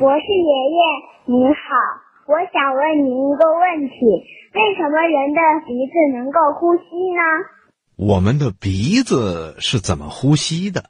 [0.00, 0.80] 博士爷爷
[1.26, 1.60] 您好，
[2.26, 3.94] 我想问您一个问题：
[4.54, 6.80] 为什么人的鼻子能够呼吸
[7.12, 7.20] 呢？
[7.96, 10.84] 我们的鼻子是怎么呼吸的？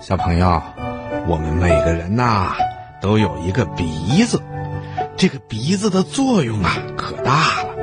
[0.00, 0.62] 小朋友，
[1.28, 2.54] 我们每个人呐
[3.02, 4.40] 都有一个鼻子，
[5.18, 7.74] 这个鼻子的作用啊可大了，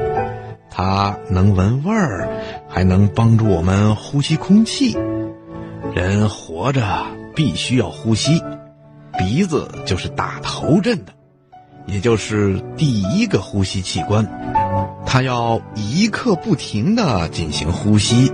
[0.72, 2.28] 它能闻味儿，
[2.68, 4.98] 还能帮助我们呼吸空气。
[5.96, 8.44] 人活着必须要呼吸，
[9.18, 11.14] 鼻子就是打头阵的，
[11.88, 14.28] 也就是第一个呼吸器官，
[15.06, 18.30] 它要一刻不停地进行呼吸，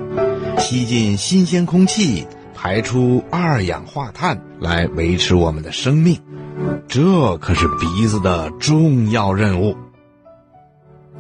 [0.58, 2.26] 吸进新鲜空气。
[2.56, 6.20] 排出二氧化碳来维持我们的生命，
[6.88, 9.76] 这可是鼻子的重要任务。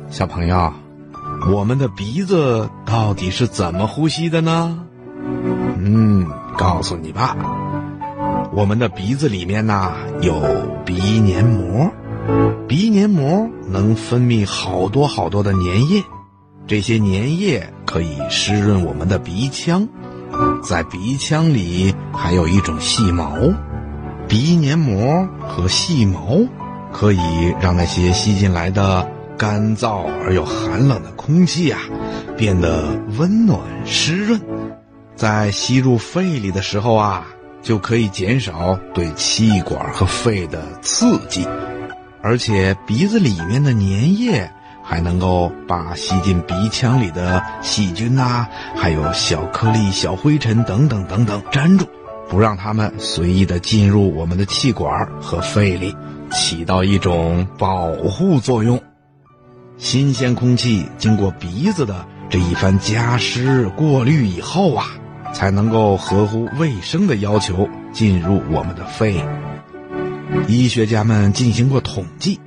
[0.09, 0.71] 小朋友，
[1.51, 4.85] 我们的鼻子到底是怎么呼吸的呢？
[5.93, 6.25] 嗯，
[6.57, 7.35] 告诉你吧，
[8.53, 9.91] 我们的鼻子里面呐
[10.21, 10.41] 有
[10.85, 11.91] 鼻黏膜，
[12.65, 16.01] 鼻黏膜能分泌好多好多的粘液，
[16.65, 19.85] 这些粘液可以湿润我们的鼻腔。
[20.63, 23.35] 在鼻腔里还有一种细毛，
[24.29, 26.39] 鼻黏膜和细毛
[26.93, 27.19] 可以
[27.59, 29.05] 让那些吸进来的
[29.37, 31.81] 干燥而又寒冷的空气啊
[32.37, 34.39] 变得温暖湿润，
[35.21, 37.27] 在吸入肺里的时候啊，
[37.61, 41.47] 就可以减少对气管和肺的刺激，
[42.23, 44.51] 而且鼻子里面的粘液。
[44.83, 51.85] 还能够把吸进鼻腔里的细菌呐，还有小颗粒、小灰尘等等等等粘住，
[52.27, 55.95] 不让它们随意的进入我们的气管和肺里，
[56.31, 58.81] 起到一种保护作用。
[59.77, 64.87] 新鲜空气经过鼻子的这一番加湿过滤以后啊，
[65.33, 69.23] 才能够合乎卫生的要求进入我们的肺。
[70.47, 72.39] 医学家们进行过统计，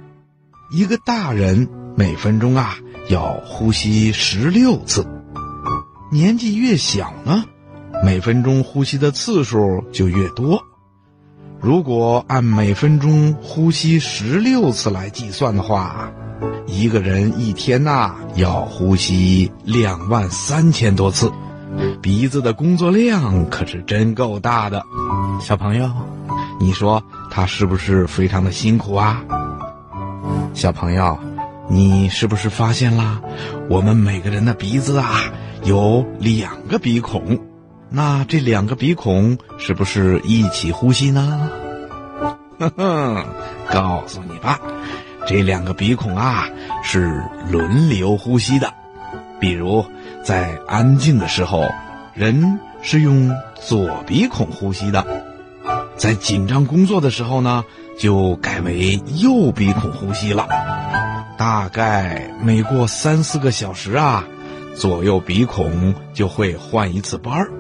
[0.73, 1.69] 一个大人。
[1.97, 2.75] 每分钟啊，
[3.09, 5.07] 要呼吸十六次。
[6.11, 7.45] 年纪越小呢，
[8.03, 10.61] 每分钟呼吸的次数就越多。
[11.61, 16.13] 如果按每分钟呼吸十六次来计算的话，
[16.67, 21.31] 一个人一天呐要呼吸两万三千多次。
[22.01, 24.83] 鼻子的工作量可是真够大的。
[25.41, 25.91] 小朋友，
[26.61, 29.23] 你说他是不是非常的辛苦啊？
[30.53, 31.19] 小朋友。
[31.67, 33.23] 你是不是发现啦？
[33.71, 35.23] 我们每个人的鼻子啊
[35.63, 37.41] 有两个鼻孔，
[37.89, 41.51] 那这两个鼻孔是不是一起呼吸呢？
[42.59, 43.25] 哼哼，
[43.73, 44.61] 告诉你吧，
[45.27, 46.47] 这两个鼻孔啊
[46.83, 48.71] 是轮流呼吸的。
[49.41, 49.83] 比如
[50.25, 51.69] 在安静的时候，
[52.15, 53.31] 人是用
[53.61, 55.05] 左鼻孔呼吸的；
[55.99, 57.63] 在紧张工作的时候呢，
[57.99, 60.49] 就改为右鼻孔呼吸了。
[61.37, 64.25] 大概每过三四个小时啊，
[64.75, 67.51] 左右鼻孔就会换一次班儿。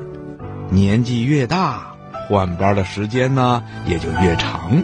[0.71, 1.95] 年纪越大，
[2.27, 4.83] 换班的时间呢也就越长。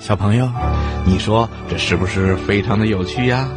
[0.00, 0.50] 小朋友，
[1.06, 3.48] 你说这是不是非常的有趣呀？